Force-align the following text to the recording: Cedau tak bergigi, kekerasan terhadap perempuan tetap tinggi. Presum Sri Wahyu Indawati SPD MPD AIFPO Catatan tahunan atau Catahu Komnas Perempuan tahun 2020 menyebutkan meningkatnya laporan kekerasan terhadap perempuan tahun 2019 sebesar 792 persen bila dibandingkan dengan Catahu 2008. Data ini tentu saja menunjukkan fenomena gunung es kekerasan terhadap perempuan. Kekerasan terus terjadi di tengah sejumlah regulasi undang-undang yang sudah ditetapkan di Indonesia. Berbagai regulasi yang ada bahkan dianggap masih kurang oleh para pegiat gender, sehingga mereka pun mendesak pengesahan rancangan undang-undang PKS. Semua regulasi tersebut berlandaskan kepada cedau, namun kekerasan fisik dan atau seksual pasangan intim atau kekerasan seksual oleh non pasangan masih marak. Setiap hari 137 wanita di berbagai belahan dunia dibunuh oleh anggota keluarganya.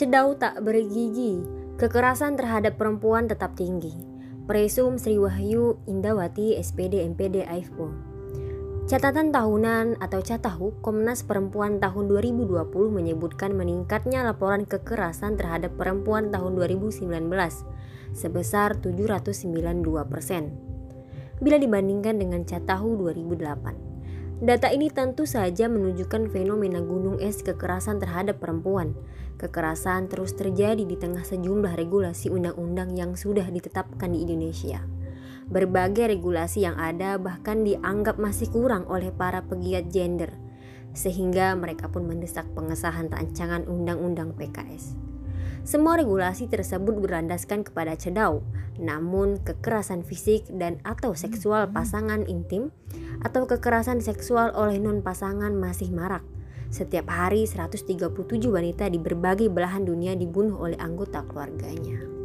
Cedau 0.00 0.32
tak 0.32 0.64
bergigi, 0.64 1.44
kekerasan 1.76 2.32
terhadap 2.40 2.80
perempuan 2.80 3.28
tetap 3.28 3.52
tinggi. 3.52 3.92
Presum 4.48 4.96
Sri 4.96 5.20
Wahyu 5.20 5.76
Indawati 5.84 6.56
SPD 6.56 7.04
MPD 7.04 7.44
AIFPO 7.44 7.92
Catatan 8.88 9.28
tahunan 9.28 10.00
atau 10.00 10.24
Catahu 10.24 10.80
Komnas 10.80 11.20
Perempuan 11.20 11.84
tahun 11.84 12.16
2020 12.16 12.48
menyebutkan 12.96 13.52
meningkatnya 13.52 14.24
laporan 14.24 14.64
kekerasan 14.64 15.36
terhadap 15.36 15.76
perempuan 15.76 16.32
tahun 16.32 16.56
2019 16.56 17.04
sebesar 18.16 18.80
792 18.80 19.84
persen 20.08 20.56
bila 21.44 21.60
dibandingkan 21.60 22.16
dengan 22.16 22.48
Catahu 22.48 23.04
2008. 23.04 23.89
Data 24.40 24.72
ini 24.72 24.88
tentu 24.88 25.28
saja 25.28 25.68
menunjukkan 25.68 26.32
fenomena 26.32 26.80
gunung 26.80 27.20
es 27.20 27.44
kekerasan 27.44 28.00
terhadap 28.00 28.40
perempuan. 28.40 28.96
Kekerasan 29.36 30.08
terus 30.08 30.32
terjadi 30.32 30.80
di 30.80 30.96
tengah 30.96 31.20
sejumlah 31.28 31.76
regulasi 31.76 32.32
undang-undang 32.32 32.96
yang 32.96 33.20
sudah 33.20 33.44
ditetapkan 33.52 34.16
di 34.16 34.24
Indonesia. 34.24 34.80
Berbagai 35.52 36.16
regulasi 36.16 36.64
yang 36.64 36.80
ada 36.80 37.20
bahkan 37.20 37.68
dianggap 37.68 38.16
masih 38.16 38.48
kurang 38.48 38.88
oleh 38.88 39.12
para 39.12 39.44
pegiat 39.44 39.92
gender, 39.92 40.32
sehingga 40.96 41.52
mereka 41.52 41.92
pun 41.92 42.08
mendesak 42.08 42.48
pengesahan 42.56 43.12
rancangan 43.12 43.68
undang-undang 43.68 44.32
PKS. 44.40 45.09
Semua 45.60 46.00
regulasi 46.00 46.48
tersebut 46.48 46.96
berlandaskan 46.98 47.68
kepada 47.68 47.92
cedau, 47.92 48.40
namun 48.80 49.36
kekerasan 49.44 50.00
fisik 50.02 50.48
dan 50.48 50.80
atau 50.88 51.12
seksual 51.12 51.68
pasangan 51.68 52.24
intim 52.24 52.72
atau 53.20 53.44
kekerasan 53.44 54.00
seksual 54.00 54.50
oleh 54.56 54.80
non 54.80 55.04
pasangan 55.04 55.52
masih 55.52 55.92
marak. 55.92 56.24
Setiap 56.70 57.10
hari 57.10 57.44
137 57.44 58.14
wanita 58.46 58.86
di 58.88 58.96
berbagai 59.02 59.50
belahan 59.50 59.82
dunia 59.84 60.14
dibunuh 60.14 60.54
oleh 60.56 60.78
anggota 60.78 61.26
keluarganya. 61.26 62.19